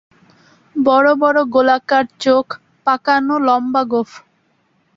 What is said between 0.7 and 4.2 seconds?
বড়-বড় গোলাকার চোখ, পাকানো লম্বা গোঁফ।